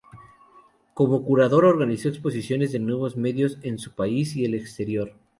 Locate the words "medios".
3.17-3.59